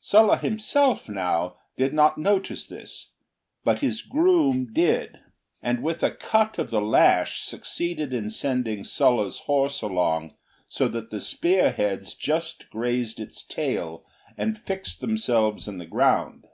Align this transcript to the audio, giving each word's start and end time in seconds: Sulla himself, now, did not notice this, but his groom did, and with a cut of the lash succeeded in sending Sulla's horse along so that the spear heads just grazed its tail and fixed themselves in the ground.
Sulla 0.00 0.38
himself, 0.38 1.08
now, 1.08 1.54
did 1.76 1.94
not 1.94 2.18
notice 2.18 2.66
this, 2.66 3.12
but 3.62 3.78
his 3.78 4.02
groom 4.02 4.72
did, 4.72 5.20
and 5.62 5.84
with 5.84 6.02
a 6.02 6.10
cut 6.10 6.58
of 6.58 6.72
the 6.72 6.80
lash 6.80 7.44
succeeded 7.44 8.12
in 8.12 8.28
sending 8.28 8.82
Sulla's 8.82 9.38
horse 9.46 9.82
along 9.82 10.34
so 10.66 10.88
that 10.88 11.10
the 11.12 11.20
spear 11.20 11.70
heads 11.70 12.14
just 12.16 12.68
grazed 12.70 13.20
its 13.20 13.44
tail 13.46 14.04
and 14.36 14.58
fixed 14.58 15.00
themselves 15.00 15.68
in 15.68 15.78
the 15.78 15.86
ground. 15.86 16.48